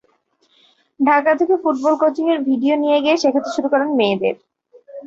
[0.99, 4.35] ঢাকা থেকে ফুটবল কোচিংয়ের ভিডিও নিয়ে গিয়ে শেখাতে শুরু করেন মেয়েদের।